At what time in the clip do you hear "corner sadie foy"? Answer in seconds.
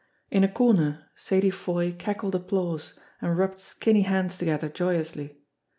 0.47-1.91